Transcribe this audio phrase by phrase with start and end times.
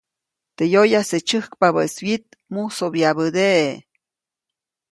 [0.55, 3.71] Teʼ yoyase tysäjkpabäʼis wyit, musobyabädeʼe.